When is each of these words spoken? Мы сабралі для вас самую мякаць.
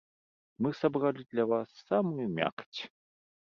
Мы 0.65 0.71
сабралі 0.79 1.21
для 1.35 1.47
вас 1.53 1.69
самую 1.87 2.27
мякаць. 2.41 2.79